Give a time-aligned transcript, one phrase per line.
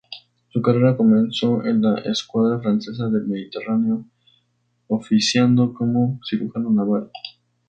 [0.49, 4.03] Su carrera comenzó en la escuadra francesa del Mediterráneo,
[4.87, 7.11] oficiando como cirujano naval.